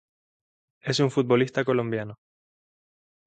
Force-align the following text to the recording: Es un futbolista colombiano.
Es 0.81 0.99
un 0.99 1.11
futbolista 1.11 1.63
colombiano. 1.63 2.15